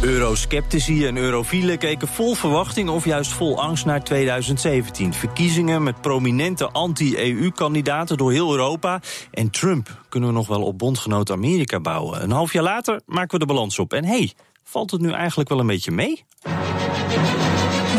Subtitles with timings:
[0.00, 5.12] Eurosceptici en eurofielen keken vol verwachting of juist vol angst naar 2017.
[5.12, 9.00] Verkiezingen met prominente anti-EU-kandidaten door heel Europa.
[9.30, 12.22] En Trump kunnen we nog wel op bondgenoot Amerika bouwen.
[12.22, 13.92] Een half jaar later maken we de balans op.
[13.92, 14.32] En hey,
[14.64, 16.24] valt het nu eigenlijk wel een beetje mee?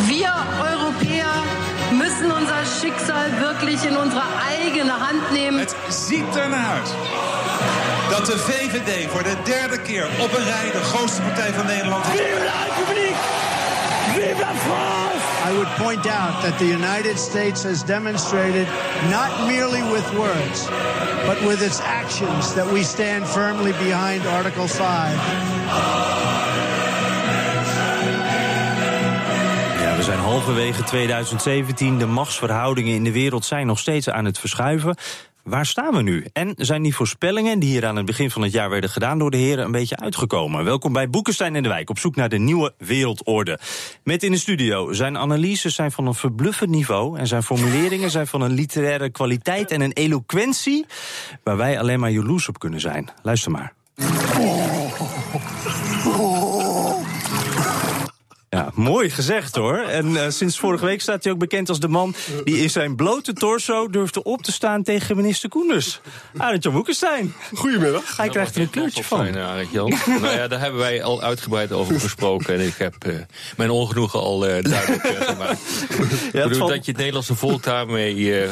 [0.08, 0.34] Wir
[0.72, 1.32] Europäer
[1.92, 5.60] müssen unser Schicksal wirklich in unsere eigene Hand nemen.
[5.60, 7.21] Het ziet ernaar uit
[8.26, 12.06] dat de VVD voor de derde keer op een rij de grootste partij van Nederland
[12.06, 12.12] is.
[12.12, 13.16] Vive la République!
[14.14, 15.24] Vive la France!
[15.50, 18.68] I would point out that the United States has demonstrated
[19.10, 20.68] not merely with words,
[21.26, 25.14] but with its actions that we stand firmly behind Article 5.
[29.82, 31.98] Ja, we zijn halverwege 2017.
[31.98, 34.96] De machtsverhoudingen in de wereld zijn nog steeds aan het verschuiven.
[35.44, 36.26] Waar staan we nu?
[36.34, 39.32] En zijn die voorspellingen die hier aan het begin van het jaar werden gedaan door
[39.32, 40.64] de heren een beetje uitgekomen?
[40.64, 43.60] Welkom bij Boekenstein in de Wijk op zoek naar de nieuwe wereldorde.
[44.04, 48.28] Met in de studio zijn analyses zijn van een verbluffend niveau en zijn formuleringen zijn
[48.28, 50.86] van een literaire kwaliteit en een eloquentie
[51.44, 53.10] waar wij alleen maar jaloers op kunnen zijn.
[53.22, 53.74] Luister maar.
[58.62, 59.78] Ja, mooi gezegd hoor.
[59.78, 62.96] En uh, sinds vorige week staat hij ook bekend als de man die in zijn
[62.96, 66.02] blote torso durfde op te staan tegen minister Koenders.
[66.38, 67.34] Arend Jan Boekenstein.
[67.54, 68.18] Goedemiddag.
[68.18, 69.20] Hij krijgt er een kleurtje van.
[69.20, 69.94] Fijn, Arend Jan.
[70.06, 72.54] nou ja, daar hebben wij al uitgebreid over gesproken.
[72.54, 73.16] En ik heb uh,
[73.58, 75.60] mijn ongenoegen al uh, duidelijk gemaakt.
[76.32, 76.72] Ja, bedoel, valt...
[76.72, 78.50] Dat je het Nederlandse volk daarmee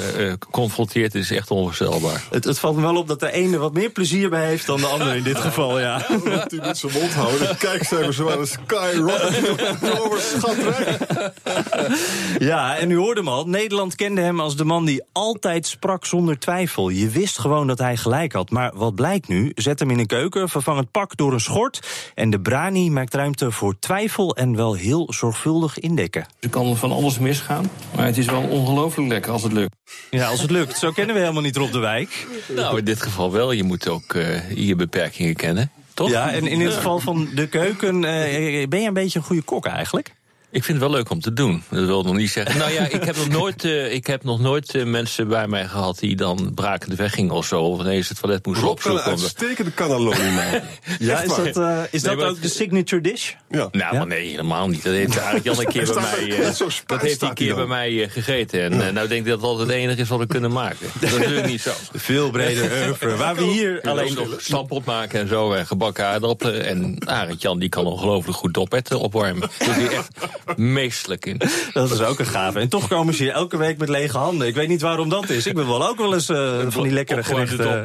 [0.52, 2.24] confronteert is echt onvoorstelbaar.
[2.32, 4.80] Het, het, valt me wel op dat de ene wat meer plezier bij heeft dan
[4.80, 6.06] de andere in dit geval, ja.
[6.08, 7.40] ja moet hij met zijn mond houden.
[7.48, 9.68] De kijkcijfers waren skyrocket.
[12.50, 13.48] ja, en u hoorde hem al.
[13.48, 16.90] Nederland kende hem als de man die altijd sprak zonder twijfel.
[16.90, 18.50] Je wist gewoon dat hij gelijk had.
[18.50, 19.52] Maar wat blijkt nu?
[19.56, 21.88] Zet hem in een keuken, vervang het pak door een schort...
[22.16, 26.26] en de brani maakt ruimte voor twijfel en wel heel zorgvuldig indekken.
[26.40, 29.76] Er kan van alles misgaan, maar het is wel ongelooflijk lekker als het lukt.
[30.10, 30.78] Ja, als het lukt.
[30.78, 32.28] Zo kennen we helemaal niet Rob de Wijk.
[32.56, 33.52] Nou, in dit geval wel.
[33.52, 35.72] Je moet ook uh, je beperkingen kennen.
[36.00, 36.10] Toch?
[36.10, 39.42] Ja, en in het geval van de keuken, uh, ben je een beetje een goede
[39.42, 40.16] kok eigenlijk?
[40.52, 41.64] Ik vind het wel leuk om te doen.
[41.70, 42.58] Dat wil nog niet zeggen.
[42.58, 45.68] Nou ja, ik heb nog nooit, uh, ik heb nog nooit uh, mensen bij mij
[45.68, 47.62] gehad die dan brakend weggingen of zo.
[47.62, 49.06] Of ineens het toilet moesten opzoeken.
[49.06, 50.64] Een uitstekende cannelloni maken.
[51.00, 53.34] ja, is dat, uh, is nee, dat ook de signature dish?
[53.50, 53.68] Ja.
[53.72, 54.04] Nou, ja?
[54.04, 54.84] nee, helemaal niet.
[54.84, 56.54] Dat heeft eigenlijk Jan een keer bij mij.
[56.86, 58.62] dat heeft hij een keer bij mij gegeten.
[58.62, 58.92] En ja.
[58.92, 60.88] nou denk ik dat dat het enige is wat we kunnen maken.
[61.00, 61.72] Dat is natuurlijk niet zo.
[61.94, 63.16] Veel breder oeuvre.
[63.16, 65.54] Waar we hier alleen nog stampot maken en zo.
[65.54, 66.66] En gebakken aardappelen.
[66.66, 69.50] En Arend Jan die kan ongelooflijk goed dopetten opwarmen.
[69.58, 70.10] Dat is echt
[70.56, 71.42] meestelijk in.
[71.74, 72.60] Dat is ook een gave.
[72.60, 74.48] En toch komen ze hier elke week met lege handen.
[74.48, 75.48] Ik weet niet waarom dat is.
[75.48, 77.84] Ik ben wel ook wel eens uh, van die lekkere gerechten.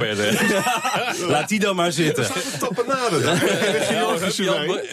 [1.29, 2.27] Laat die dan maar zitten.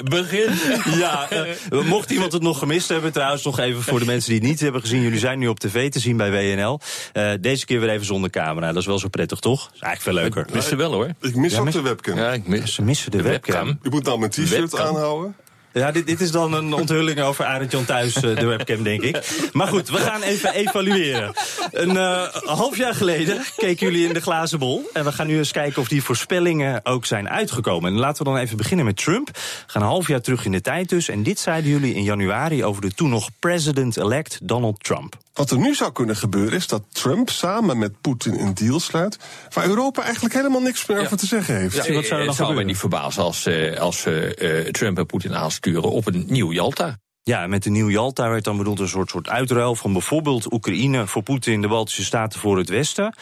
[0.03, 0.49] Begin.
[0.97, 1.27] Ja,
[1.71, 4.49] uh, mocht iemand het nog gemist hebben, trouwens nog even voor de mensen die het
[4.49, 5.01] niet hebben gezien.
[5.01, 6.79] Jullie zijn nu op tv te zien bij WNL.
[7.13, 8.67] Uh, deze keer weer even zonder camera.
[8.67, 9.63] Dat is wel zo prettig, toch?
[9.65, 10.47] Dat is eigenlijk veel leuker.
[10.47, 11.09] Ik mis ze wel hoor.
[11.21, 12.17] Ik mis ja, ook de webcam.
[12.17, 13.65] Ja, ik mis, ze missen de, de webcam.
[13.65, 13.79] webcam.
[13.83, 15.35] Je moet nou mijn t-shirt aanhouden.
[15.73, 19.49] Ja, dit, dit is dan een onthulling over Arend Jan Thuis, de webcam, denk ik.
[19.53, 21.33] Maar goed, we gaan even evalueren.
[21.71, 24.89] Een uh, half jaar geleden keken jullie in de glazen bol.
[24.93, 27.91] En we gaan nu eens kijken of die voorspellingen ook zijn uitgekomen.
[27.91, 29.27] En laten we dan even beginnen met Trump.
[29.27, 31.09] We gaan een half jaar terug in de tijd dus.
[31.09, 35.17] En dit zeiden jullie in januari over de toen nog president-elect Donald Trump.
[35.33, 39.17] Wat er nu zou kunnen gebeuren is dat Trump samen met Poetin een deal sluit...
[39.53, 41.03] waar Europa eigenlijk helemaal niks meer ja.
[41.03, 41.85] over te zeggen heeft.
[41.85, 44.97] Ja, wat zou er dan het zou me niet verbazen als, uh, als uh, Trump
[44.97, 46.97] en Poetin aansturen op een nieuw Jalta.
[47.23, 51.07] Ja, met de nieuw Jalta werd dan bedoeld een soort, soort uitruil van bijvoorbeeld Oekraïne
[51.07, 53.15] voor Poetin, de Baltische Staten voor het Westen.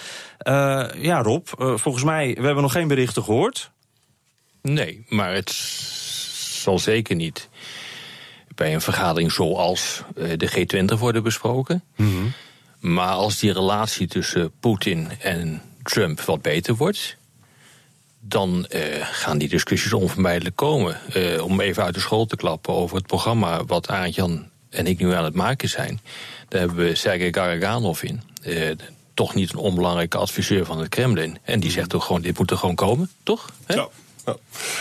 [0.47, 3.71] Uh, ja, Rob, uh, volgens mij, we hebben nog geen berichten gehoord.
[4.61, 7.49] Nee, maar het zal zeker niet
[8.59, 11.83] bij een vergadering zoals uh, de G20 worden besproken.
[11.95, 12.31] Mm -hmm.
[12.79, 17.17] Maar als die relatie tussen Poetin en Trump wat beter wordt,
[18.19, 20.97] dan uh, gaan die discussies onvermijdelijk komen.
[21.15, 24.99] Uh, om even uit de school te klappen over het programma wat Arend-Jan en ik
[24.99, 26.01] nu aan het maken zijn.
[26.47, 28.21] Daar hebben we Sergei Garaganov in.
[28.43, 28.71] Uh,
[29.13, 31.37] toch niet een onbelangrijke adviseur van het Kremlin.
[31.43, 33.51] En die zegt toch gewoon, dit moet er gewoon komen, toch?
[33.65, 33.75] He?
[33.75, 33.87] Ja.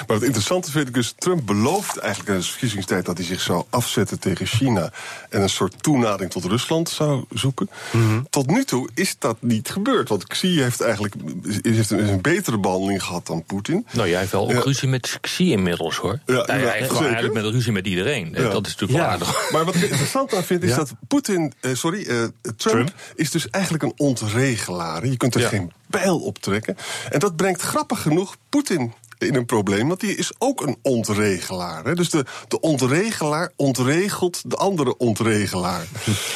[0.07, 3.41] Maar het interessante vind ik dus, Trump belooft eigenlijk in zijn verkiezingstijd dat hij zich
[3.41, 4.93] zou afzetten tegen China
[5.31, 7.71] en een soort toenadering tot Rusland zou zoeken.
[7.93, 8.21] Mhm.
[8.31, 11.15] Tot nu toe is dat niet gebeurd, want Xi heeft eigenlijk
[11.63, 13.87] heeft een, een betere behandeling gehad dan Poetin.
[13.93, 14.61] Nou, jij heeft wel ook Ja.
[14.61, 16.19] ruzie met Xi inmiddels, hoor.
[16.27, 17.05] Ja, ja, hij heeft zeker.
[17.05, 18.31] eigenlijk met ruzie met iedereen.
[18.35, 18.49] Ja.
[18.49, 19.51] Dat is natuurlijk wel aardig.
[19.51, 20.77] Maar wat ik interessant aan vind is Ja.
[20.77, 22.07] dat Poetin, eh, sorry, eh,
[22.43, 22.93] Trump, Trump.
[23.15, 25.07] is dus eigenlijk een ontregelaar.
[25.07, 25.49] Je kunt er Ja.
[25.49, 26.77] geen pijl op trekken.
[27.11, 31.85] En dat brengt grappig genoeg Poetin in een probleem, want die is ook een ontregelaar.
[31.85, 31.95] Hè?
[31.95, 35.87] Dus de, de ontregelaar ontregelt de andere ontregelaar.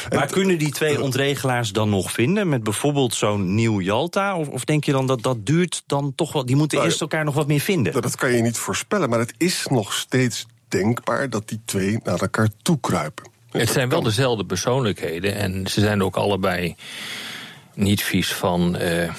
[0.09, 2.49] En Maar kunnen die twee ontregelaars dan nog vinden?
[2.49, 4.37] Met bijvoorbeeld zo'n nieuw Jalta?
[4.37, 6.45] Of, of denk je dan dat dat duurt dan toch wel...
[6.45, 8.01] Die moeten Nou, eerst elkaar nog wat meer vinden?
[8.01, 12.19] Dat kan je niet voorspellen, maar het is nog steeds denkbaar dat die twee naar
[12.19, 13.31] elkaar toe kruipen.
[13.51, 16.75] Het zijn wel dezelfde persoonlijkheden en ze zijn ook allebei
[17.73, 19.13] niet vies van eh,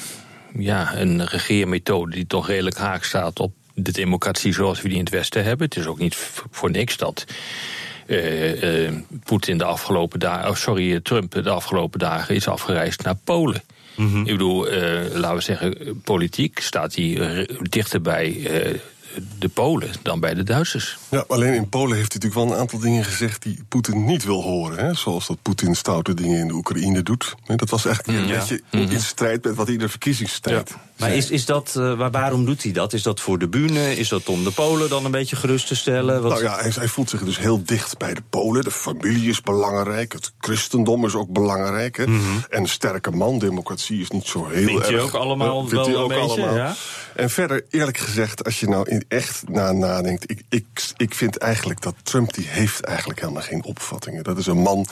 [0.58, 5.04] ja, een regeermethode die toch redelijk haak staat op de democratie zoals we die in
[5.04, 5.66] het Westen hebben.
[5.66, 6.14] Het is ook niet
[6.50, 7.24] voor niks dat
[8.06, 13.16] eh, eh, Poetin de afgelopen dagen, oh, sorry, Trump de afgelopen dagen is afgereisd naar
[13.24, 13.62] Polen.
[13.96, 18.74] Ik bedoel, eh, laten we zeggen, politiek staat hij eh, dichter bij eh,
[19.38, 20.98] de Polen dan bij de Duitsers.
[21.08, 24.24] Ja, alleen in Polen heeft hij natuurlijk wel een aantal dingen gezegd die Poetin niet
[24.24, 24.84] wil horen.
[24.86, 24.94] Hè?
[24.94, 27.34] Zoals dat Poetin stoute dingen in de Oekraïne doet.
[27.56, 28.34] Dat was eigenlijk een Ja.
[28.38, 30.82] beetje in strijd met wat hij in de verkiezingstijd Ja.
[30.98, 32.92] Maar is, is dat, eh, waar, waarom doet hij dat?
[32.92, 33.96] Is dat voor de bühne?
[33.96, 36.22] Is dat om de Polen dan een beetje gerust te stellen?
[36.22, 38.64] Wat- Nou ja, hij, hij voelt zich dus heel dicht bij de Polen.
[38.64, 40.12] De familie is belangrijk.
[40.12, 41.96] Het christendom is ook belangrijk.
[41.96, 42.04] Hè?
[42.04, 44.66] En een sterke man, democratie is niet zo heel Mhm.
[44.66, 44.90] Vindt erg.
[44.90, 46.56] hij ook allemaal vindt wel hij een ook beetje, allemaal.
[46.56, 46.74] ja?
[47.16, 50.30] En verder, eerlijk gezegd, als je nou in echt na nadenkt...
[50.30, 50.64] Ik, ik,
[50.96, 54.24] ik vind eigenlijk dat Trump, die heeft eigenlijk helemaal geen opvattingen.
[54.24, 54.86] Dat is een man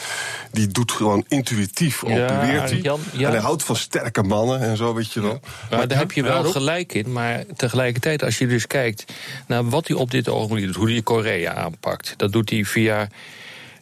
[0.50, 2.78] die doet gewoon intuïtief, Ja, opereert hij.
[2.78, 3.26] Jan, ja.
[3.26, 5.40] En hij houdt van sterke mannen en zo, weet je wel.
[5.70, 7.12] Maar daar heb je wel gelijk in.
[7.12, 9.04] Maar tegelijkertijd, als je dus kijkt
[9.46, 13.08] naar wat hij op dit ogenblik doet, hoe hij Korea aanpakt, dat doet hij via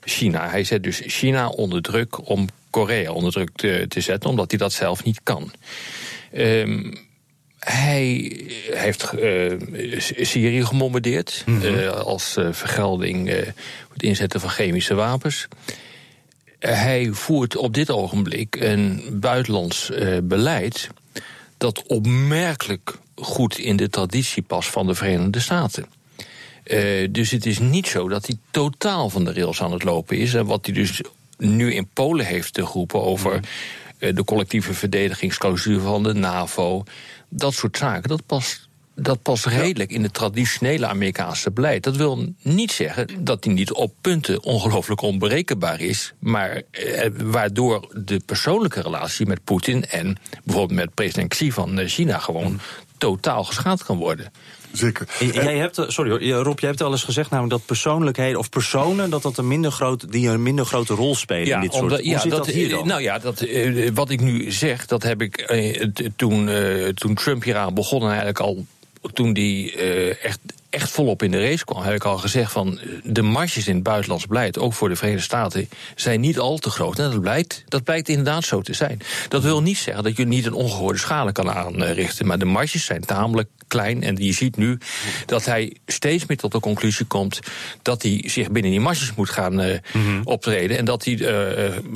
[0.05, 0.49] China.
[0.49, 4.59] Hij zet dus China onder druk om Korea onder druk te, te zetten, omdat hij
[4.59, 5.53] dat zelf niet kan.
[6.33, 6.95] Ehm,
[7.61, 8.33] hij
[8.71, 9.53] heeft eh,
[10.21, 15.49] Syrië gemombardeerd eh, als eh, vergelding voor het inzetten van chemische wapens.
[16.59, 19.91] Hij voert op dit ogenblik een buitenlands
[20.23, 20.89] beleid
[21.59, 25.87] dat opmerkelijk goed in de traditie past van de Verenigde Staten.
[27.11, 30.35] Dus het is niet zo dat hij totaal van de rails aan het lopen is.
[30.35, 31.01] En wat hij dus
[31.41, 33.41] nu in Polen heeft te geroepen over eh,
[34.01, 36.85] de collectieve verdedigingsclausule van de NAVO.
[37.29, 38.69] Dat soort zaken, dat past.
[38.95, 41.83] Dat past redelijk in het traditionele Amerikaanse beleid.
[41.83, 46.13] Dat wil niet zeggen dat hij niet op punten ongelooflijk onberekenbaar is.
[46.19, 51.89] Maar eh, waardoor de persoonlijke relatie met Poetin en bijvoorbeeld met president Xi van eh,
[51.89, 52.61] China gewoon
[53.01, 54.33] totaal geschaad kan worden.
[54.73, 55.09] Zeker.
[55.21, 57.67] En Jij hebt, eh, sorry hoor, ja, Rob, jij hebt al eens gezegd namelijk dat
[57.67, 61.61] persoonlijkheden of personen dat dat een minder groot, die een minder grote rol spelen in
[61.61, 62.01] dit soort.
[62.01, 62.87] Hoe zit dat, hier eh, dan?
[62.87, 65.87] Nou ja, dat, eh, wat ik nu zeg, dat heb ik eh,
[66.17, 68.67] toen, eh, toen Trump hieraan begon, en eigenlijk al
[69.13, 70.39] toen die eh, echt,
[70.71, 73.75] echt volop in de race kwam, heb ik al gezegd van eh, de marges in
[73.75, 76.99] het buitenlands beleid, ook voor de Verenigde Staten, zijn niet al te groot.
[76.99, 79.01] En dat blijkt, dat blijkt inderdaad zo te zijn.
[79.29, 82.85] Dat wil niet zeggen dat je niet een ongehoorde schade kan aanrichten, maar de marges
[82.85, 84.03] zijn tamelijk klein.
[84.03, 84.79] En je ziet nu
[85.27, 87.41] dat hij steeds meer tot de conclusie komt
[87.83, 89.79] dat hij zich binnen die marges moet gaan eh,
[90.25, 90.79] optreden.
[90.79, 91.17] En dat hij,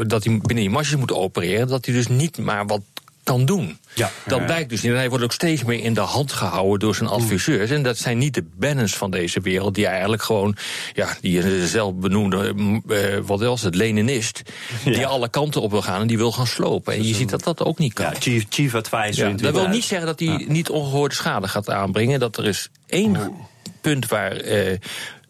[0.06, 1.68] dat hij binnen die marges moet opereren.
[1.68, 2.82] Dat hij dus niet maar wat
[3.24, 3.78] kan doen.
[3.94, 4.10] Ja.
[4.26, 4.92] Dat blijkt dus niet.
[4.92, 7.70] En hij wordt ook steeds meer in de hand gehouden door zijn adviseurs.
[7.70, 10.56] En dat zijn niet de Bannons van deze wereld, die eigenlijk gewoon,
[10.92, 12.54] ja, die zelf benoemde,
[12.88, 14.42] eh, wat was het, Leninist,
[14.84, 16.94] die alle kanten op wil gaan en die wil gaan slopen.
[16.94, 18.04] En je ziet dat dat ook niet kan.
[18.04, 19.24] ja, chief, chief advisor.
[19.24, 19.74] Ja, dat wil 2000.
[19.74, 22.20] niet zeggen dat hij niet ongehoorde schade gaat aanbrengen.
[22.20, 23.32] Dat er is één
[23.80, 24.78] punt waar eh,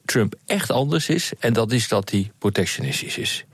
[0.05, 1.33] Trump echt anders is.
[1.39, 3.45] En dat is dat hij protectionistisch is.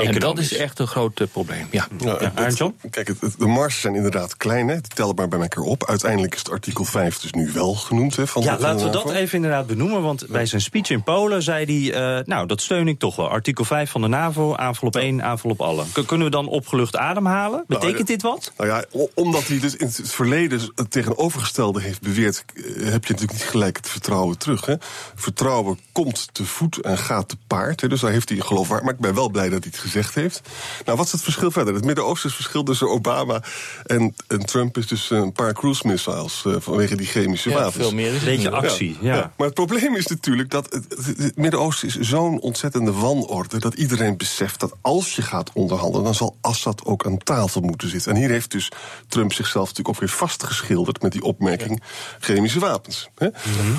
[0.00, 1.66] En dat is echt een groot eh, probleem.
[1.70, 1.88] Ja.
[2.34, 2.74] Het- Jan?
[2.90, 4.68] Kijk, het, het- de marges zijn inderdaad klein.
[4.68, 4.74] Hè.
[4.74, 5.86] Het telt maar bij elkaar op.
[5.88, 8.16] Uiteindelijk is het artikel 5 dus nu wel genoemd.
[8.16, 10.02] Hè, van Ja, de laten we dat even inderdaad benoemen.
[10.02, 12.18] Want bij zijn speech in Polen zei hij...
[12.18, 13.28] eh, nou, dat steun ik toch wel.
[13.28, 15.84] Artikel 5 van de NAVO, aanval op één, aanval op alle.
[15.92, 17.64] K- kunnen we dan opgelucht ademhalen?
[17.66, 18.04] Betekent ja.
[18.04, 18.52] dit wat?
[18.56, 18.84] Nou ja,
[19.14, 23.42] omdat hij dus in het verleden het tegenovergestelde heeft beweerd, eh, heb je natuurlijk niet
[23.42, 24.66] gelijk het vertrouwen terug.
[24.66, 24.74] Hè.
[25.14, 27.80] Vertrouwen komt te voet en gaat te paard.
[27.80, 27.88] Hè.
[27.88, 30.40] Dus daar heeft hij geloof Maar ik ben wel blij dat hij het gezegd heeft.
[30.84, 31.74] Nou, wat is het verschil verder?
[31.74, 33.42] Het Midden-Oosten verschil tussen Obama
[33.84, 37.74] en, en Trump is dus een paar cruise missiles uh, vanwege die chemische Ja, wapens.
[37.76, 39.32] veel meer is het Beetje actie, ja.
[39.36, 43.74] Maar het probleem is natuurlijk dat het, het- het Midden-Oosten is zo'n ontzettende wanorde dat
[43.74, 48.12] iedereen beseft dat als je gaat onderhandelen, dan zal Assad ook aan tafel moeten zitten.
[48.12, 48.68] En hier heeft dus
[49.08, 51.82] Trump zichzelf natuurlijk ook weer vastgeschilderd met die opmerking
[52.20, 53.08] chemische wapens.
[53.16, 53.28] Hè?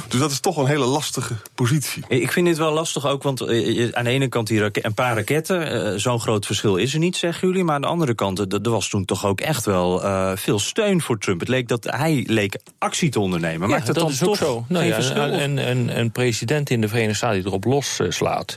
[0.08, 2.04] Dus dat is toch een hele lastige positie.
[2.08, 5.16] Ik vind dit wel lastig ook, want eh, aan de ene kant die een paar
[5.16, 7.64] raketten, eh, zo'n groot verschil is er niet, zeggen jullie.
[7.64, 11.02] Maar aan de andere kant, er was toen toch ook echt wel eh, veel steun
[11.02, 11.40] voor Trump.
[11.40, 13.70] Het leek dat hij leek actie te ondernemen.
[13.70, 14.66] Maakt ja, dat dan is ook toch zo.
[14.68, 18.56] Nou ja, een, een, een, president in de Verenigde Staten die erop loslaat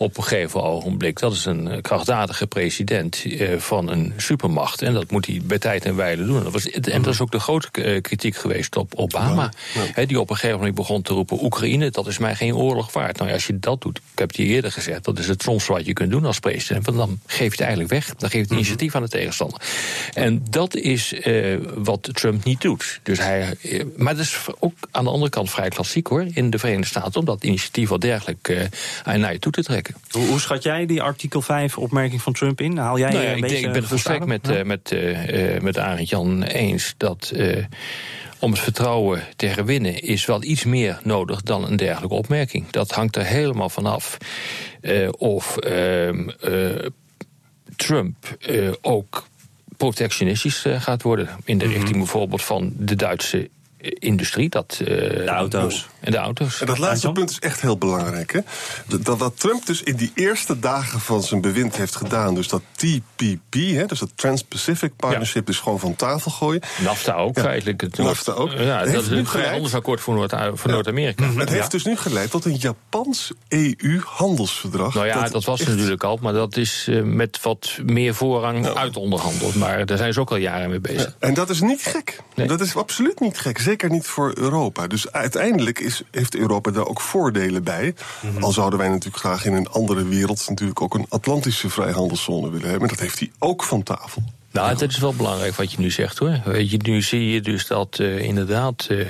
[0.00, 4.82] op een gegeven ogenblik, dat is een eh, krachtdadige president eh, van een supermacht.
[4.82, 6.42] En dat moet hij bij tijd en wijle doen.
[6.42, 9.52] Dat was, en dat is ook de grote eh, kritiek geweest op Obama.
[10.06, 13.18] Die op een gegeven moment begon te roepen: Oekraïne, dat is mij geen oorlog waard.
[13.18, 15.66] Nou als je dat doet, ik heb het je eerder gezegd, dat is het soms
[15.66, 16.86] wat je kunt doen als president.
[16.86, 18.06] Want dan geef je het eigenlijk weg.
[18.06, 19.60] Dan geef je het initiatief aan de tegenstander.
[20.14, 21.14] En dat is
[21.74, 23.00] wat Trump niet doet.
[23.02, 23.56] Dus hij,
[23.96, 27.20] maar dat is ook aan de andere kant vrij klassiek hoor, in de Verenigde Staten,
[27.20, 29.89] om dat initiatief wel dergelijk eh, naar je toe te trekken.
[30.10, 32.76] Hoe, hoe schat jij die artikel 5 opmerking van Trump in?
[32.76, 34.62] Haal jij Nou ja, een ik, beetje denk, ik ben het volstrekt met, verstaan?
[34.62, 37.32] eh, met, eh, met Arend Jan eens dat
[38.38, 42.70] om het vertrouwen te herwinnen is wel iets meer nodig dan een dergelijke opmerking.
[42.70, 44.16] Dat hangt er helemaal vanaf
[44.80, 46.86] eh of ehm, eh,
[47.76, 48.36] Trump
[48.80, 49.26] ook
[49.76, 51.28] protectionistisch gaat worden.
[51.44, 51.66] In Mhm.
[51.66, 53.48] de richting bijvoorbeeld van de Duitse
[53.80, 54.48] industrie.
[54.48, 55.88] Dat, De auto's.
[56.00, 56.60] En de auto's.
[56.60, 58.32] En dat laatste punt is echt heel belangrijk.
[58.32, 58.40] Hè?
[59.02, 62.62] Dat wat Trump dus in die eerste dagen van zijn bewind heeft gedaan, dus dat
[62.76, 66.60] TPP, hè, dus dat Trans-Pacific Partnership, dus gewoon van tafel gooien.
[66.82, 67.80] NAFTA ook Ja, feitelijk.
[67.80, 68.50] Het NAFTA ook.
[68.52, 71.24] Ja, Heeft dat is nu een vrijhandelsakkoord voor Noord- voor Noord-Amerika.
[71.36, 74.94] Het heeft dus nu geleid tot een Japans EU-handelsverdrag.
[74.94, 78.66] Nou ja, dat, was echt- natuurlijk al, maar dat is eh, met wat meer voorrang
[78.66, 79.54] uitonderhandeld.
[79.54, 81.16] Maar daar zijn ze ook al jaren mee bezig.
[81.18, 82.20] En dat is niet gek.
[82.34, 82.46] Nee.
[82.46, 83.58] Dat is absoluut niet gek.
[83.58, 84.86] Zeker niet voor Europa.
[84.86, 87.94] Dus uiteindelijk is, heeft Europa daar ook voordelen bij.
[88.22, 88.42] Mhm.
[88.42, 92.70] Al zouden wij natuurlijk graag in een andere wereld natuurlijk ook een Atlantische vrijhandelszone willen
[92.70, 92.88] hebben.
[92.88, 94.22] Dat heeft hij ook van tafel.
[94.52, 96.40] Nou, dat is wel belangrijk wat je nu zegt hoor.
[96.44, 98.86] Weet je, nu zie je dus dat eh, inderdaad.
[98.90, 99.00] eh,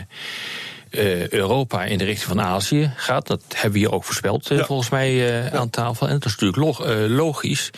[0.91, 3.27] eh, Europa in de richting van Azië gaat.
[3.27, 4.65] Dat hebben we hier ook voorspeld, Ja.
[4.65, 6.07] volgens mij, eh, aan tafel.
[6.07, 7.71] En dat is natuurlijk log- eh, logisch.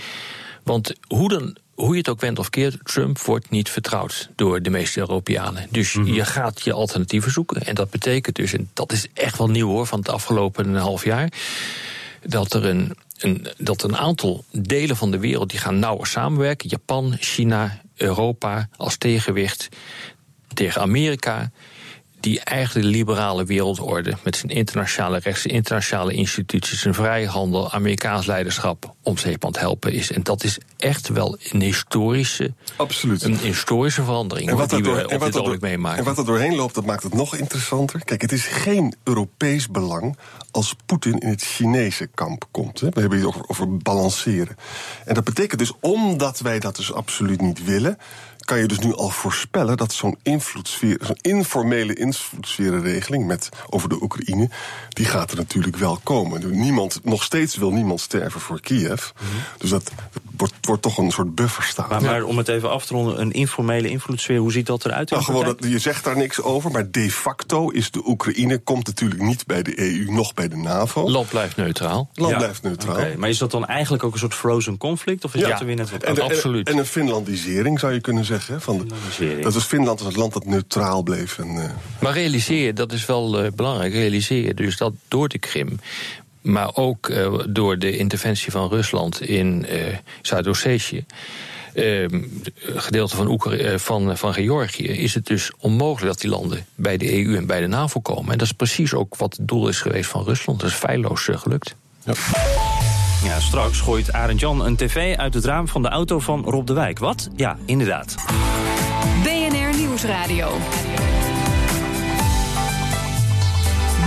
[0.63, 4.62] Want hoe, dan, hoe je het ook went of keert, Trump wordt niet vertrouwd door
[4.62, 5.67] de meeste Europeanen.
[5.71, 7.62] Dus je gaat je alternatieven zoeken.
[7.62, 11.05] En dat betekent dus, en dat is echt wel nieuw hoor, van het afgelopen half
[11.05, 11.33] jaar,
[12.23, 16.69] dat er een, een, dat een aantal delen van de wereld die gaan nauwer samenwerken.
[16.69, 19.69] Japan, China, Europa als tegenwicht
[20.55, 21.50] tegen Amerika
[22.23, 28.95] die eigenlijk de liberale wereldorde met zijn internationale rechten, internationale instituties, zijn vrijhandel, Amerikaans leiderschap
[29.02, 30.12] om zeep helpen is.
[30.12, 33.23] En dat is echt wel een historische, Absoluut.
[33.23, 35.99] een historische verandering hoor, die er door- we op dit ogenblik meemaken.
[35.99, 38.05] en wat er doorheen loopt, dat maakt het nog interessanter.
[38.05, 40.17] Kijk, het is geen Europees belang
[40.50, 42.81] als Poetin in het Chinese kamp komt.
[42.81, 42.88] Hè.
[42.88, 44.57] We hebben het over, over balanceren.
[45.05, 47.99] En dat betekent dus, omdat wij dat dus absoluut niet willen...
[48.45, 54.51] kan je dus nu al voorspellen dat zo'n zo'n informele invloedssferenregeling met over de Oekraïne...
[54.89, 56.61] die gaat er natuurlijk wel komen.
[56.61, 59.11] Niemand, nog steeds wil niemand sterven voor Kiev.
[59.59, 59.91] Dus dat
[60.43, 61.89] wordt, wordt toch een soort bufferstaat.
[61.89, 65.11] Maar, maar om het even af te ronden, een informele invloedssfeer, hoe ziet dat eruit?
[65.11, 68.87] Nou, gewoon dat, je zegt daar niks over, maar de facto is de Oekraïne komt
[68.87, 71.11] natuurlijk niet bij de EU, nog bij de NAVO.
[71.11, 72.11] Land blijft neutraal.
[72.15, 72.39] Land Ja.
[72.39, 72.97] blijft neutraal.
[72.97, 75.25] Oké, Maar is dat dan eigenlijk ook een soort frozen conflict?
[75.25, 75.49] Of is Ja.
[75.49, 76.69] dat er weer net wat En, Absoluut.
[76.69, 78.61] En, een Finlandisering zou je kunnen zeggen.
[78.61, 78.79] Van
[79.19, 81.39] de, dat was Finland als het land dat neutraal bleef.
[81.39, 81.71] En, eh,
[82.01, 85.79] Maar realiseer je, dat is wel eh, belangrijk, realiseer je dus dat door de Krim,
[86.43, 91.05] maar ook eh, door de interventie van Rusland in eh Zuid-Ossetië.
[91.75, 92.07] eh,
[92.77, 96.97] gedeelte van, Oekra- eh, van, van Georgië, is het dus onmogelijk dat die landen bij
[96.97, 98.33] de EU en bij de NAVO komen.
[98.33, 100.61] En dat is precies ook wat het doel is geweest van Rusland.
[100.61, 101.75] Dat is feilloos gelukt.
[103.25, 106.67] Ja, straks gooit Arend Jan een tv uit het raam van de auto van Rob
[106.67, 106.99] de Wijk.
[106.99, 107.29] Wat?
[107.37, 108.15] Ja, inderdaad.
[109.23, 110.57] BNR Nieuwsradio.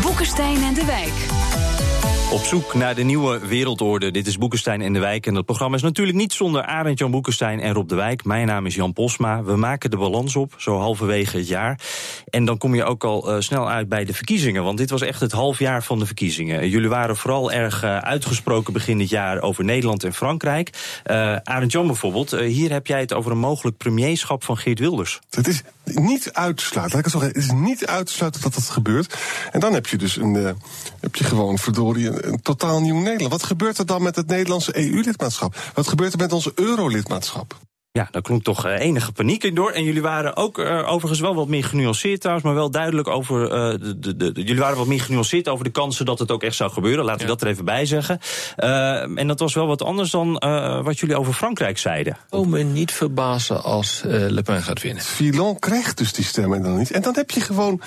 [0.01, 1.34] Boekenstein en de Wijk.
[2.31, 4.11] Op zoek naar de nieuwe wereldorde.
[4.11, 5.25] Dit is Boekenstein en de Wijk.
[5.25, 8.23] En dat programma is natuurlijk niet zonder Arend Jan Boekenstein en Rob de Wijk.
[8.23, 9.43] Mijn naam is Jan Posma.
[9.43, 11.79] We maken de balans op, zo halverwege het jaar.
[12.29, 14.63] En dan kom je ook al eh, snel uit bij de verkiezingen.
[14.63, 16.69] Want dit was echt het halfjaar van de verkiezingen.
[16.69, 20.99] Jullie waren vooral erg eh, uitgesproken begin dit jaar over Nederland en Frankrijk.
[21.03, 25.19] Eh Arend Jan bijvoorbeeld, hier heb jij het over een mogelijk premierschap van Geert Wilders.
[25.29, 25.63] het is
[25.93, 26.97] niet uit te sluiten.
[26.97, 29.17] Laat ik het zo zeggen, het is niet uit te sluiten dat dat gebeurt.
[29.51, 30.49] En dan heb je dus een, uh,
[30.99, 33.31] heb je gewoon verdorie een, een, totaal nieuw Nederland.
[33.31, 35.71] Wat gebeurt er dan met het Nederlandse EU-lidmaatschap?
[35.73, 37.57] Wat gebeurt er met onze euro-lidmaatschap?
[37.95, 39.71] Ja, daar klonk toch uh, enige paniek in door.
[39.71, 43.43] En jullie waren ook uh, overigens wel wat meer genuanceerd trouwens, maar wel duidelijk over.
[43.43, 46.43] Uh, de, de, de, jullie waren wat meer genuanceerd over de kansen dat het ook
[46.43, 47.05] echt zou gebeuren.
[47.05, 47.29] Laten we ja.
[47.31, 48.19] dat er even bij zeggen.
[49.15, 50.31] en dat was wel wat anders dan
[50.83, 52.17] wat jullie over Frankrijk zeiden.
[52.29, 55.03] Oh, me niet verbazen als Le Pen gaat winnen.
[55.03, 56.91] Fillon krijgt dus die stemmen dan niet.
[56.91, 57.81] En dan heb je gewoon.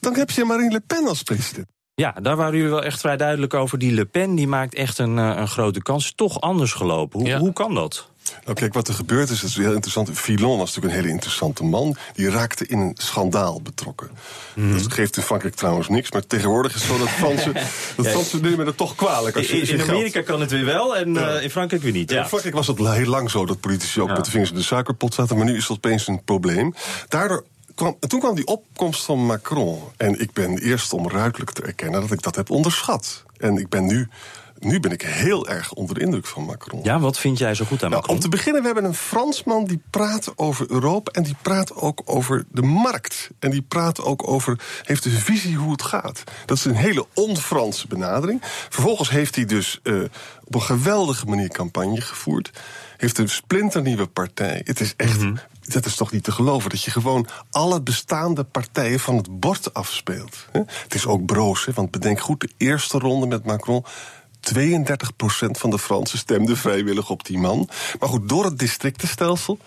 [0.00, 1.66] Dan heb je Marine Le Pen als president.
[1.94, 3.78] Ja, daar waren jullie wel echt vrij duidelijk over.
[3.78, 6.12] Die Le Pen die maakt echt een, een grote kans.
[6.14, 7.20] Toch anders gelopen.
[7.20, 7.38] Hoe, ja.
[7.38, 8.09] hoe kan dat?
[8.44, 10.10] Nou, kijk, wat er gebeurd is, dat is heel interessant.
[10.18, 11.96] Filon was natuurlijk een hele interessante man.
[12.14, 14.10] Die raakte in een schandaal betrokken.
[14.54, 14.72] Mm.
[14.72, 16.10] Dat geeft in Frankrijk trouwens niks.
[16.10, 17.52] Maar tegenwoordig is het zo dat Fransen,
[17.96, 18.06] dat.
[18.06, 19.36] Fransen nemen het toch kwalijk.
[19.36, 20.24] Als je, in, in Amerika geld.
[20.24, 21.36] kan het weer wel en ja.
[21.36, 22.10] uh, in Frankrijk weer niet.
[22.10, 22.22] Ja.
[22.22, 24.62] In Frankrijk was het heel lang zo dat politici ook met de vingers in de
[24.62, 25.36] suikerpot zaten.
[25.36, 26.74] Maar nu is dat opeens een probleem.
[27.08, 27.44] Daardoor
[27.74, 29.78] Kwam, toen kwam die opkomst van Macron.
[29.96, 33.24] En ik ben eerst om ruidelijk te erkennen dat ik dat heb onderschat.
[33.36, 34.08] En ik ben nu
[34.60, 36.80] nu ben ik heel erg onder de indruk van Macron.
[36.82, 38.16] Ja, wat vind jij zo goed aan nou, Macron?
[38.16, 41.12] Om te beginnen, we hebben een Fransman die praat over Europa...
[41.12, 43.30] en die praat ook over de markt.
[43.38, 46.24] En die praat ook over, heeft een visie hoe het gaat.
[46.46, 48.40] Dat is een hele on-Franse benadering.
[48.68, 50.02] Vervolgens heeft hij dus uh,
[50.44, 52.50] op een geweldige manier campagne gevoerd.
[52.96, 54.60] Heeft een splinternieuwe partij.
[54.64, 55.18] Het is echt...
[55.20, 55.38] Mm -hmm.
[55.60, 59.74] Dat is toch niet te geloven dat je gewoon alle bestaande partijen van het bord
[59.74, 60.46] afspeelt.
[60.52, 63.84] Het is ook broos, want bedenk goed, de eerste ronde met Macron
[64.40, 67.68] 32% van de Fransen stemde vrijwillig op die man.
[67.98, 69.58] Maar goed, door het districtenstelsel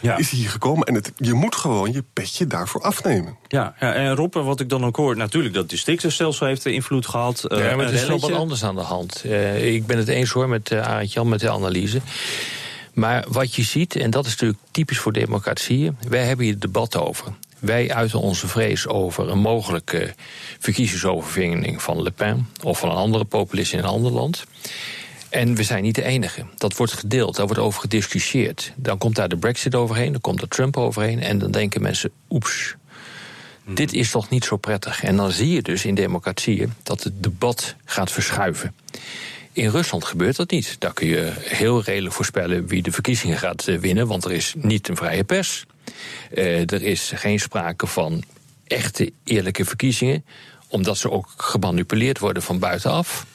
[0.00, 0.16] ja.
[0.16, 0.86] is hij hier gekomen.
[0.86, 3.36] En het, je moet gewoon je petje daarvoor afnemen.
[3.48, 5.16] Ja, ja en Rob, wat ik dan ook hoor...
[5.16, 7.44] natuurlijk dat districtenstelsel heeft invloed gehad.
[7.48, 9.22] Uh, ja, maar er is wel wat anders aan de hand.
[9.26, 12.00] Uh, ik ben het eens hoor met uh, Arend Jan met de analyse.
[12.94, 15.96] Maar wat je ziet, en dat is natuurlijk typisch voor democratieën...
[16.08, 17.32] wij hebben hier debat over.
[17.60, 20.14] Wij uiten onze vrees over een mogelijke
[20.58, 24.44] verkiezingsoverwinning van Le Pen of van een andere populist in een ander land.
[25.28, 26.44] En we zijn niet de enige.
[26.56, 28.72] Dat wordt gedeeld, daar wordt over gediscussieerd.
[28.76, 31.22] Dan komt daar de Brexit overheen, dan komt er Trump overheen.
[31.22, 32.74] En dan denken mensen: oeps,
[33.66, 35.02] dit is toch niet zo prettig.
[35.02, 38.74] En dan zie je dus in democratieën dat het debat gaat verschuiven.
[39.52, 40.76] In Rusland gebeurt dat niet.
[40.78, 44.88] Daar kun je heel redelijk voorspellen wie de verkiezingen gaat winnen, want er is niet
[44.88, 45.66] een vrije pers.
[46.34, 48.22] Uh, er is geen sprake van
[48.66, 50.24] echte eerlijke verkiezingen,
[50.68, 53.26] omdat ze ook gemanipuleerd worden van buitenaf.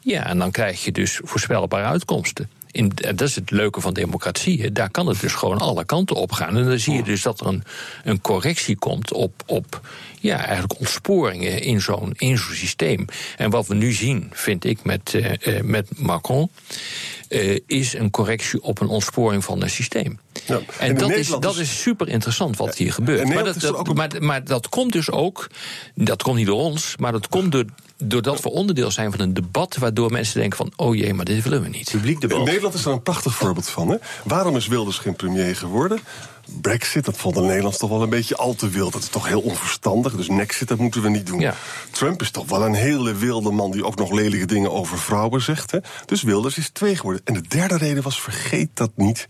[0.00, 2.50] Ja, en dan krijg je dus voorspelbare uitkomsten.
[2.72, 4.72] In, dat is het leuke van democratie.
[4.72, 6.56] Daar kan het dus gewoon alle kanten op gaan.
[6.56, 7.62] En dan zie je dus dat er een,
[8.04, 9.80] een correctie komt op, op
[10.20, 13.04] ja, eigenlijk ontsporingen in zo'n systeem.
[13.36, 16.50] En wat we nu zien, vind ik, met, uh, met Macron.
[17.30, 20.18] Uh, is een correctie op een ontsporing van een systeem.
[20.46, 23.28] Ja, en, en dat, is, dat is super interessant wat hier gebeurt.
[23.28, 25.46] Maar dat, dat, maar, maar dat komt dus ook,
[25.94, 27.64] dat komt niet door ons, maar dat komt door,
[27.96, 31.42] doordat we onderdeel zijn van een debat waardoor mensen denken van, oh jee, maar dit
[31.42, 31.90] willen we niet.
[31.90, 32.38] Publiek debat.
[32.38, 33.88] In Nederland is er een prachtig voorbeeld van.
[33.88, 33.96] Hè?
[34.24, 36.00] Waarom is Wilders geen premier geworden?
[36.60, 38.92] Brexit, dat vonden de Nederlanders toch wel een beetje al te wild.
[38.92, 41.40] Dat is toch heel onverstandig, dus Nexit, dat moeten we niet doen.
[41.40, 41.54] Ja.
[41.90, 45.42] Trump is toch wel een hele wilde man die ook nog lelijke dingen over vrouwen
[45.42, 45.70] zegt.
[45.70, 45.78] Hè?
[46.06, 47.22] Dus Wilders is twee geworden.
[47.24, 49.28] En de derde reden was, vergeet dat niet,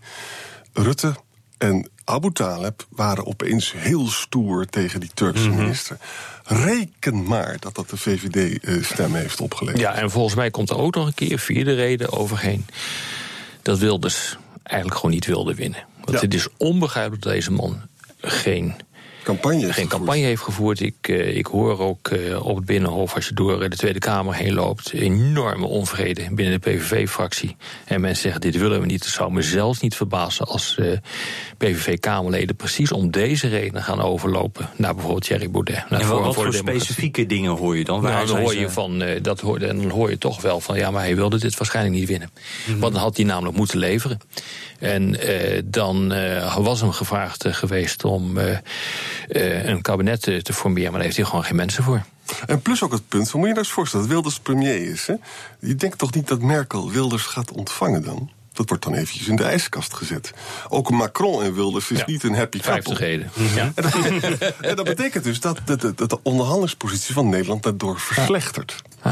[0.73, 1.15] Rutte
[1.57, 5.61] en Abu Taleb waren opeens heel stoer tegen die Turkse mm -hmm.
[5.61, 5.97] minister.
[6.43, 9.81] Reken maar dat dat de VVD-stem heeft opgeleverd.
[9.81, 12.65] Ja, en volgens mij komt er ook nog een keer vierde reden overheen.
[13.61, 15.85] Dat Wilders eigenlijk gewoon niet wilde winnen.
[16.05, 16.19] Want ja.
[16.19, 17.81] het is onbegrijpelijk dat deze man
[18.21, 18.75] geen
[19.23, 20.79] campagne heeft geen campagne heeft gevoerd.
[20.79, 24.35] Ik, uh, ik hoor ook uh, op het Binnenhof, als je door de Tweede Kamer
[24.35, 27.55] heen loopt, enorme onvrede binnen de PVV-fractie.
[27.85, 29.03] En mensen zeggen: dit willen we niet.
[29.03, 30.97] Het zou me zelfs niet verbazen als uh,
[31.57, 35.89] PVV-Kamerleden precies om deze reden gaan overlopen naar bijvoorbeeld Thierry Baudet.
[35.89, 38.01] Naar en wat, wat voor specifieke dingen hoor je dan?
[38.01, 40.91] Waar nou, dan hoor je van, dat hoor, dan hoor je toch wel van ja,
[40.91, 42.29] maar hij wilde dit waarschijnlijk niet winnen.
[42.33, 42.81] Mm -hmm.
[42.81, 44.19] Want dan had hij namelijk moeten leveren.
[44.79, 45.17] En
[45.65, 46.13] dan
[46.57, 48.57] was hem gevraagd geweest om uh,
[49.27, 52.01] een kabinet te, te, formeren, maar daar heeft hij gewoon geen mensen voor.
[52.45, 55.07] En plus ook het punt, van, moet je nou eens voorstellen dat Wilders premier is.
[55.07, 55.15] Hè?
[55.59, 58.29] Je denkt toch niet dat Merkel Wilders gaat ontvangen dan?
[58.53, 60.33] Dat wordt dan eventjes in de ijskast gezet.
[60.69, 63.25] Ook Macron en Wilders is ja, niet een happy couple.
[63.55, 63.71] Ja.
[63.75, 63.93] En, dat,
[64.61, 68.75] en, dat, betekent dus dat de, de, de onderhandelingspositie van Nederland daardoor verslechtert.
[69.03, 69.11] Ja.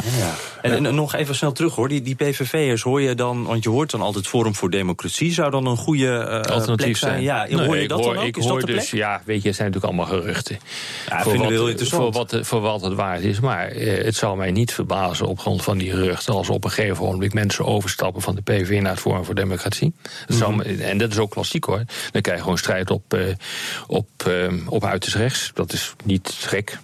[0.61, 3.69] En, en, nog even snel terug hoor, die, die PVV'ers hoor je dan, want je
[3.69, 7.11] hoort dan altijd Forum voor Democratie, zou dan een goede uh, Alternatief plek zijn?
[7.11, 7.23] zijn.
[7.23, 8.27] Ja, nee, hoor je dat hoor, dan ook?
[8.27, 9.01] Ik Is hoor dat de dus, plek?
[9.01, 10.59] ja, weet je, het zijn natuurlijk allemaal geruchten.
[11.09, 13.39] Ja, voor, wat, voor, wat, voor wat het waard is.
[13.39, 16.71] Maar uh, het zou mij niet verbazen op grond van die geruchten als op een
[16.71, 19.93] gegeven moment mensen overstappen van de PVV naar het Forum voor democratie.
[20.27, 20.81] Dat zou, Mhm.
[20.81, 21.83] en dat is ook klassiek hoor.
[22.11, 23.21] Dan krijg je gewoon strijd op, eh,
[23.87, 25.51] op, eh, op uiterst rechts.
[25.53, 26.77] Dat is niet gek.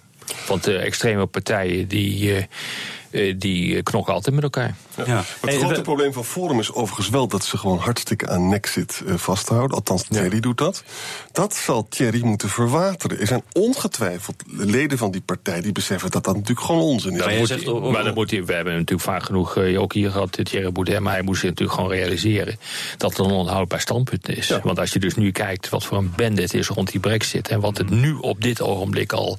[0.48, 2.44] Want de extreme partijen die, eh, eh,
[3.36, 4.74] die knokken altijd met elkaar.
[4.96, 5.04] Ja.
[5.06, 5.16] Ja.
[5.16, 9.02] Het Hey, grote probleem van Forum is overigens wel dat ze gewoon hartstikke aan Nexit
[9.06, 9.76] eh, vasthouden.
[9.76, 10.82] Althans, Thierry doet dat.
[11.32, 13.20] Dat zal Thierry moeten verwateren.
[13.20, 17.24] Er zijn ongetwijfeld leden van die partij die beseffen dat dat natuurlijk gewoon onzin is.
[17.24, 19.80] Maar zegt, hij- oh, oh, maar dan moet hij, we hebben natuurlijk vaak genoeg eh,
[19.80, 22.58] ook hier gehad, Thierry Baudet, maar hij moest zich natuurlijk gewoon realiseren
[22.96, 24.48] dat het een onhoudbaar standpunt is.
[24.48, 24.60] Ja.
[24.62, 27.48] Want als je dus nu kijkt wat voor een bende het is rond die brexit
[27.48, 29.38] en wat het nu op dit ogenblik al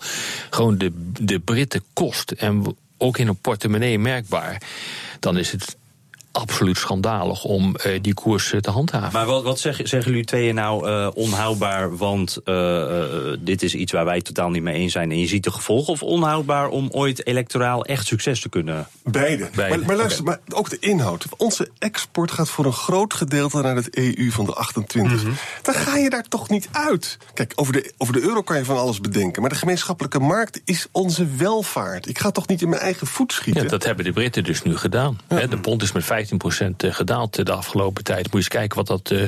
[0.50, 4.62] gewoon de, de Britten kost en ook in een portemonnee merkbaar,
[5.20, 5.78] dan is het
[6.32, 9.10] absoluut schandalig om eh, die koers eh, te handhaven.
[9.14, 13.76] Maar wat, wat zeg- zeggen jullie tweeën nou eh, onhoudbaar, want eh, eh, dit is
[13.76, 16.68] iets waar wij totaal niet mee eens zijn en je ziet de gevolgen, of onhoudbaar
[16.70, 18.88] om ooit electoraal echt succes te kunnen?
[19.04, 19.50] Beide.
[19.56, 19.78] Beide.
[19.78, 21.26] Maar, maar luister, maar ook de inhoud.
[21.38, 25.24] Onze export gaat voor een groot gedeelte naar het EU van de 28.
[25.24, 25.32] Mhm.
[25.62, 27.18] Dan ga je daar toch niet uit.
[27.34, 29.42] Kijk, over de, over de euro kan je van alles bedenken.
[29.42, 32.08] Maar de gemeenschappelijke markt is onze welvaart.
[32.10, 33.64] Ik ga toch niet in mijn eigen voet schieten?
[33.64, 35.20] Ja, dat hebben de Britten dus nu gedaan.
[35.28, 38.24] Hè, De pond is met 15% gedaald de afgelopen tijd.
[38.24, 39.28] Moet je eens kijken wat dat eh,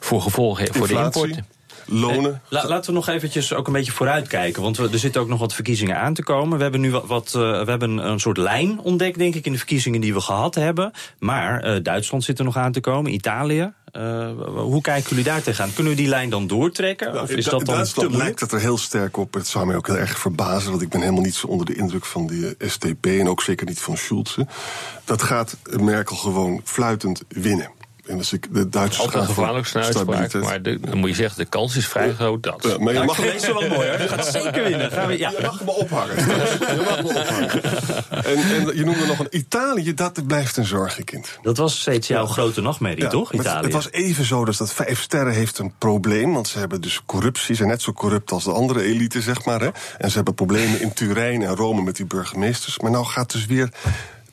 [0.00, 1.46] voor gevolgen heeft voor de importen.
[1.86, 2.42] Lonen.
[2.48, 4.62] La- laten we nog eventjes ook een beetje vooruitkijken.
[4.62, 6.56] Want we, er zitten ook nog wat verkiezingen aan te komen.
[6.56, 9.52] We hebben nu wat, wat eh, we hebben een soort lijn ontdekt, denk ik, in
[9.52, 10.92] de verkiezingen die we gehad hebben.
[11.18, 13.72] Maar eh, Duitsland zit er nog aan te komen, Italië.
[13.92, 15.72] Eh, hoe kijken jullie daar tegenaan?
[15.74, 17.12] Kunnen we die lijn dan doortrekken?
[17.12, 19.34] Nou, of is dat dan Duitsland lijkt het er heel sterk op.
[19.34, 21.74] Het zou mij ook heel erg verbazen, want ik ben helemaal niet zo onder de
[21.74, 24.46] indruk van die eh, STP en ook zeker niet van Schulze.
[25.04, 27.70] Dat gaat Merkel gewoon fluitend winnen.
[28.06, 30.32] En als ik de Duitsers Altijd een gevaarlijkste uitspraak.
[30.34, 32.64] Maar de- dan moet je zeggen, de kans is vrij groot dat.
[32.68, 34.00] Ja, maar je Ja, mag deze wel mooi hoor.
[34.00, 34.90] Je gaat zeker winnen.
[34.90, 35.30] Gaan we, ja.
[35.30, 36.16] Je mag me ophangen.
[36.26, 37.62] Je mag me ophangen.
[38.24, 41.38] En, en je noemde nog een Italië, dat blijft een zorgenkind.
[41.42, 43.64] Dat was steeds jouw grote nachtmerrie, Ja, toch, maar het- Italië?
[43.64, 46.32] Het was even zo dus dat Vijf Sterren heeft een probleem.
[46.32, 47.46] Want ze hebben dus corruptie.
[47.46, 49.60] Ze zijn net zo corrupt als de andere elite, zeg maar.
[49.60, 49.68] Hè.
[49.98, 52.78] En ze hebben problemen in Turijn en Rome met die burgemeesters.
[52.78, 53.68] Maar nou gaat dus weer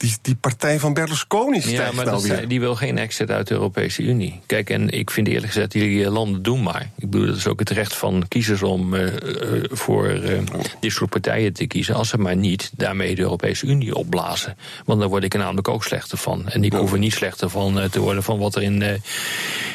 [0.01, 2.35] die, die partij van Berlusconi Ja, stijgt maar nou dat weer.
[2.35, 4.39] zei- die wil geen exit uit de Europese Unie.
[4.45, 6.89] Kijk, en ik vind eerlijk gezegd, die landen doen maar.
[6.97, 10.39] Ik bedoel, dat is ook het recht van kiezers om eh, eh, voor eh,
[10.79, 11.95] dit soort partijen te kiezen.
[11.95, 14.57] Als ze maar niet daarmee de Europese Unie opblazen.
[14.85, 16.49] Want dan word ik er namelijk ook slechter van.
[16.49, 18.93] En ik hoef er niet slechter van te worden van wat er in eh,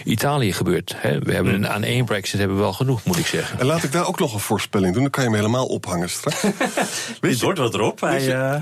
[0.04, 0.94] Italië gebeurt.
[0.96, 1.18] Hè.
[1.18, 3.58] We hebben een, aan één brexit hebben we wel genoeg, moet ik zeggen.
[3.60, 5.02] En laat ik daar ook nog een voorspelling doen.
[5.02, 6.40] Dan kan je me helemaal ophangen straks.
[7.20, 8.00] Dit wordt wat erop.
[8.00, 8.60] Hij, Weet je,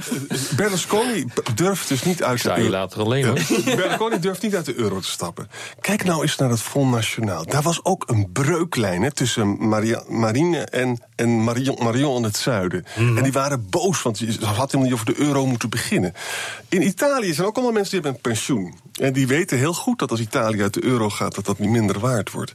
[0.57, 2.71] Berlusconi durft dus niet uit de je euro.
[2.71, 3.35] later alleen hoor.
[3.65, 5.49] Berlusconi durft niet uit de euro te stappen.
[5.81, 7.45] Kijk nou eens naar het Front National.
[7.45, 12.37] Daar was ook een breuklijn hè, tussen Maria, Marine en, en Marion, Marion in het
[12.37, 12.85] zuiden.
[12.97, 16.13] En die waren boos, want ze had helemaal niet over de euro moeten beginnen.
[16.69, 18.75] In Italië zijn ook allemaal mensen die hebben een pensioen.
[19.01, 21.71] En die weten heel goed dat als Italië uit de euro gaat, dat dat niet
[21.71, 22.53] minder waard wordt.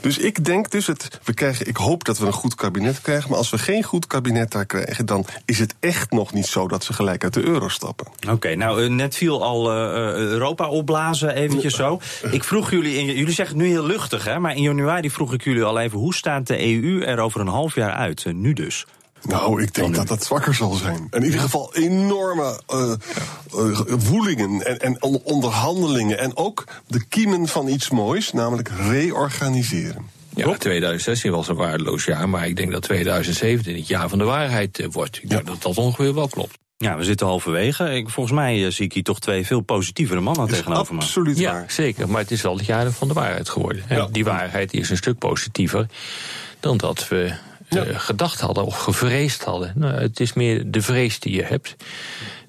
[0.00, 3.28] Dus ik denk dus, het, we krijgen, ik hoop dat we een goed kabinet krijgen.
[3.28, 6.68] Maar als we geen goed kabinet daar krijgen, dan is het echt nog niet zo
[6.68, 8.06] dat ze gelijk uit de euro stappen.
[8.30, 12.00] Oké, nou, eh, net viel al eh, eh, Europa opblazen, eventjes zo.
[12.30, 15.32] Ik vroeg jullie, in, jullie zeggen het nu heel luchtig, hè, maar in januari vroeg
[15.32, 15.98] ik jullie al even...
[15.98, 18.24] hoe staat de EU er over een half jaar uit?
[18.24, 18.86] Eh, nu dus.
[19.22, 21.06] Nou, ik denk dat dat zwakker zal zijn.
[21.10, 26.18] In ieder geval enorme eh, eh, woelingen en, en on- onderhandelingen.
[26.18, 30.10] En ook de kiemen van iets moois, namelijk reorganiseren.
[30.34, 34.24] Ja, 2016 was een waardeloos jaar, maar ik denk dat 2017 het jaar van de
[34.24, 35.18] waarheid wordt.
[35.22, 36.58] Ik denk dat dat ongeveer wel klopt.
[36.76, 37.90] Ja, we zitten halverwege.
[37.94, 41.00] Ik, volgens mij zie ik hier toch twee veel positievere mannen Is tegenover me.
[41.00, 42.08] absoluut Ja, zeker.
[42.08, 43.82] Maar het is wel het jaar van de waarheid geworden.
[43.88, 44.06] En Ja.
[44.10, 45.86] Die waarheid is een stuk positiever
[46.60, 47.32] dan dat we
[47.76, 49.72] eh, gedacht hadden of gevreesd hadden.
[49.74, 51.76] Nou, het is meer de vrees die je hebt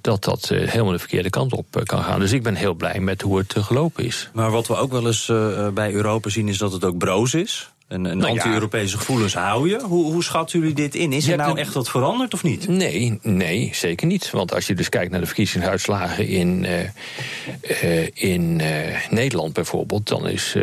[0.01, 2.19] dat dat eh, helemaal de verkeerde kant op eh, kan gaan.
[2.19, 4.29] Dus ik ben heel blij met hoe het gelopen is.
[4.33, 5.31] Maar wat we ook wel eens
[5.73, 7.71] bij Europa zien is dat het ook broos is.
[7.87, 8.41] En, en Nou ja.
[8.41, 9.81] anti-Europese gevoelens hou je.
[9.83, 11.13] Hoe, hoe schatten jullie dit in?
[11.13, 12.67] Is er nou echt wat veranderd of niet?
[12.67, 14.31] Nee, nee, zeker niet.
[14.31, 16.65] Want als je dus kijkt naar de verkiezingsuitslagen in,
[18.13, 18.61] in
[19.09, 20.55] Nederland bijvoorbeeld, dan is,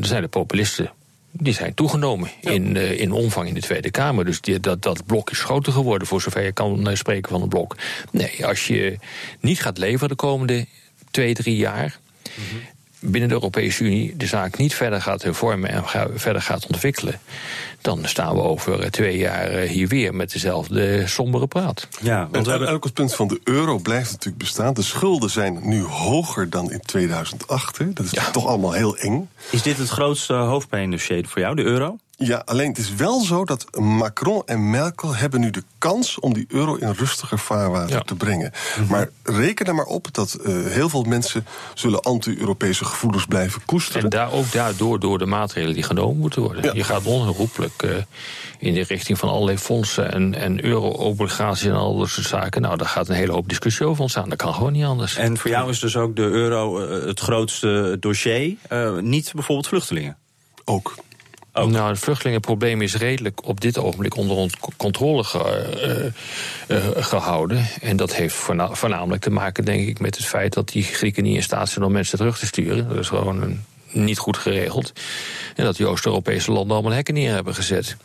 [0.00, 0.90] zijn de populisten.
[1.40, 4.24] Die zijn toegenomen in, eh, in omvang in de Tweede Kamer.
[4.24, 7.42] Dus die, dat, dat blok is groter geworden, voor zover je kan eh, spreken van
[7.42, 7.76] een blok.
[8.10, 8.98] Nee, als je
[9.40, 10.66] niet gaat leveren de komende
[11.10, 11.98] twee, drie jaar.
[13.00, 17.20] Binnen de Europese Unie de zaak niet verder gaat hervormen en ga- verder gaat ontwikkelen.
[17.80, 21.88] dan staan we over eh, twee jaar eh, hier weer met dezelfde sombere praat.
[22.02, 22.68] Ja, want we En hebben...
[22.68, 24.74] elk het punt van de euro blijft natuurlijk bestaan.
[24.74, 27.78] De schulden zijn nu hoger dan in 2008.
[27.78, 27.92] Hè.
[27.92, 29.28] Dat is toch allemaal heel eng.
[29.50, 31.96] Is dit het grootste hoofdpijndossier voor jou, de euro?
[32.20, 36.34] Ja, alleen het is wel zo dat Macron en Merkel hebben nu de kans om
[36.34, 38.00] die euro in rustiger vaarwater Ja.
[38.02, 38.52] te brengen.
[38.88, 44.02] Maar reken er maar op dat eh, heel veel mensen zullen anti-Europese gevoelens blijven koesteren.
[44.02, 46.62] En daar ook daardoor door de maatregelen die genomen moeten worden.
[46.64, 46.72] Ja.
[46.74, 47.90] Je gaat onherroepelijk eh,
[48.58, 52.62] in de richting van allerlei fondsen en, en euro-obligaties en al dat soort zaken.
[52.62, 54.28] Nou, daar gaat een hele hoop discussie over ontstaan.
[54.28, 55.16] Dat kan gewoon niet anders.
[55.16, 58.56] En voor jou is dus ook de euro eh, het grootste dossier.
[58.68, 60.16] eh, niet bijvoorbeeld vluchtelingen.
[60.64, 60.94] Ook.
[61.66, 66.12] Nou, het vluchtelingenprobleem is redelijk op dit ogenblik onder controle ge-
[66.68, 67.66] eh, eh, gehouden.
[67.80, 71.22] En dat heeft voorna- voornamelijk te maken, denk ik, met het feit dat die Grieken
[71.22, 72.88] niet in staat zijn om mensen terug te sturen.
[72.88, 74.92] Dat is gewoon een, niet goed geregeld.
[75.56, 77.96] En dat die Oost-Europese landen allemaal hekken neer hebben gezet.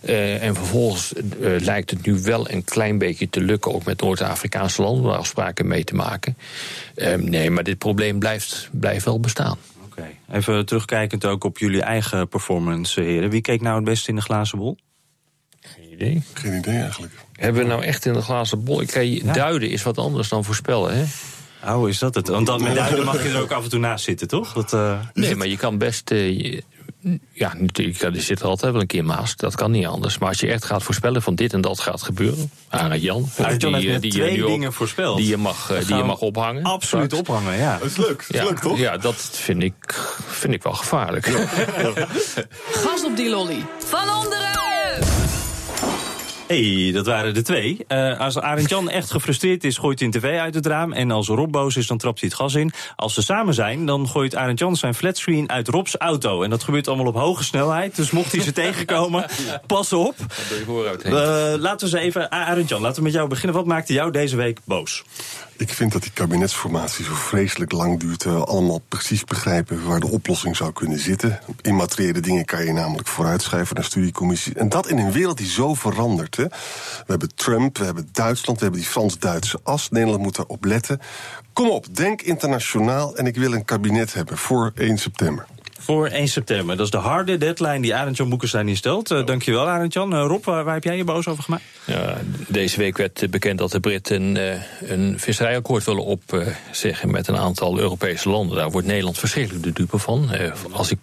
[0.00, 1.20] Eh, en vervolgens eh,
[1.60, 5.66] lijkt het nu wel een klein beetje te lukken, ook met Noord-Afrikaanse landen, om afspraken
[5.66, 6.36] mee te maken.
[6.94, 9.58] Eh, nee, maar dit probleem blijft, blijft wel bestaan.
[10.32, 13.30] Even terugkijkend ook op jullie eigen performance, heren.
[13.30, 14.76] Wie keek nou het beste in de glazen bol?
[15.60, 16.22] Geen idee.
[16.32, 17.12] Geen idee eigenlijk.
[17.32, 18.80] Hebben we nou echt in de glazen bol?
[18.80, 21.04] Ik kan je, Duiden is wat anders dan voorspellen, hè?
[21.74, 22.28] Oh, is dat het?
[22.28, 24.52] Want dan met duiden mag je er ook af en toe naast zitten, toch?
[24.52, 26.10] Dat, eh, Nee, maar je kan best.
[26.10, 26.62] eh, je-
[27.32, 29.36] ja, natuurlijk, er zit er altijd wel een keer maas.
[29.36, 30.18] Dat kan niet anders.
[30.18, 32.50] Maar als je echt gaat voorspellen van dit en dat gaat gebeuren.
[32.68, 33.28] Arend Jan.
[33.38, 35.16] Arend Jan heeft eh, net je twee dingen voorspeld.
[35.16, 36.62] Die je mag, eh, die je mag ophangen.
[36.62, 37.28] absoluut straks.
[37.28, 37.78] ophangen, ja.
[37.78, 38.18] Dat is leuk.
[38.18, 38.78] Dat is Ja, leuk, toch?
[38.78, 39.74] ja, dat vind ik,
[40.26, 41.26] vind ik wel gevaarlijk.
[42.70, 43.64] Gas op die lolly.
[43.78, 44.47] Van onderen!
[46.48, 47.84] Hey, dat waren de twee.
[47.86, 50.92] Eh, als Arend Jan echt gefrustreerd is, gooit hij een tv uit het raam.
[50.92, 52.72] En als Rob boos is, dan trapt hij het gas in.
[52.96, 56.42] Als ze samen zijn, dan gooit Arend Jan zijn flatscreen uit Rob's auto.
[56.42, 57.96] En dat gebeurt allemaal op hoge snelheid.
[57.96, 59.26] Dus mocht hij ze tegenkomen,
[59.66, 60.14] pas op.
[61.02, 61.12] Eh,
[61.58, 62.30] laten we eens even...
[62.30, 63.56] Arend Jan, laten we met jou beginnen.
[63.56, 65.04] Wat maakte jou deze week boos?
[65.58, 68.18] Ik vind dat die kabinetsformatie zo vreselijk lang duurt.
[68.18, 71.40] Terwijl we allemaal precies begrijpen waar de oplossing zou kunnen zitten.
[71.62, 74.54] Immateriële dingen kan je namelijk vooruitschrijven naar studiecommissie.
[74.54, 76.37] En dat in een wereld die zo verandert.
[76.46, 79.90] We hebben Trump, we hebben Duitsland, we hebben die Frans-Duitse as.
[79.90, 81.00] Nederland moet daarop letten.
[81.52, 85.46] Kom op, denk internationaal en ik wil een kabinet hebben voor 1 september.
[85.78, 86.76] Voor 1 september.
[86.76, 89.10] Dat is de harde deadline die Arend Jan Boekenstein instelt.
[89.10, 90.14] Uh, dankjewel, Arend Jan.
[90.14, 91.62] Uh, Rob, waar, waar, heb jij je boos over gemaakt?
[91.84, 94.36] Ja, deze week werd bekend dat de Britten een,
[94.82, 98.56] uh, een visserijakkoord willen opzeggen met een aantal Europese landen.
[98.56, 100.28] Daar wordt Nederland verschrikkelijk de dupe van.
[100.32, 100.98] Uh, als ik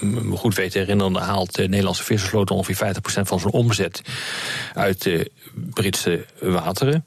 [0.00, 4.02] me goed weet te herinneren, haalt de Nederlandse vissersvloot ongeveer 50% van zijn omzet
[4.74, 7.04] uit de Britse wateren.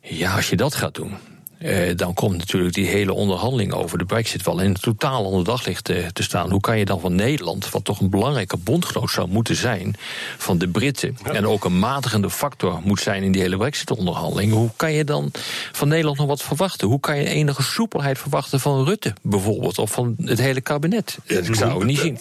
[0.00, 1.16] Ja, als je dat gaat doen,
[1.64, 5.90] uh, dan komt natuurlijk die hele onderhandeling over de brexit wel in totaal onder daglicht
[5.90, 6.50] uh, te staan.
[6.50, 9.94] Hoe kan je dan van Nederland, wat toch een belangrijke bondgenoot zou moeten zijn
[10.38, 11.32] van de Britten, ja.
[11.32, 15.30] en ook een matigende factor moet zijn in die hele brexit-onderhandeling, hoe kan je dan
[15.72, 16.88] van Nederland nog wat verwachten?
[16.88, 21.18] Hoe kan je enige soepelheid verwachten van Rutte bijvoorbeeld, of van het hele kabinet?
[21.26, 22.18] Dat ik zou het niet zien.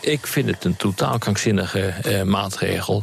[0.00, 3.02] Ik vind het een totaal krankzinnige uh, maatregel.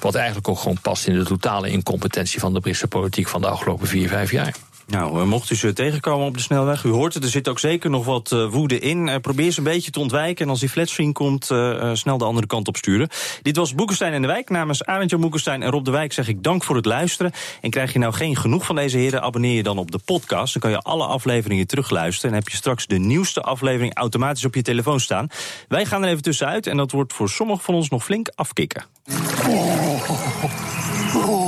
[0.00, 3.48] Wat eigenlijk ook gewoon past in de totale incompetentie van de Britse politiek van de
[3.48, 4.54] afgelopen vier, vijf jaar.
[4.90, 7.90] Nou, mocht u ze tegenkomen op de snelweg, u hoort het, er zit ook zeker
[7.90, 9.06] nog wat uh, woede in.
[9.06, 11.44] Uh, probeer ze een beetje te ontwijken en als die flatscreen komt,
[11.92, 13.08] snel de andere kant op sturen.
[13.42, 14.50] Dit was Boekenstein en de Wijk.
[14.50, 17.32] Namens Arendtje Boekenstein en Rob de Wijk zeg ik dank voor het luisteren.
[17.60, 20.52] En krijg je nou geen genoeg van deze heren, abonneer je dan op de podcast.
[20.52, 24.54] Dan kan je alle afleveringen terugluisteren en heb je straks de nieuwste aflevering automatisch op
[24.54, 25.28] je telefoon staan.
[25.68, 28.84] Wij gaan er even tussenuit en dat wordt voor sommigen van ons nog flink afkicken.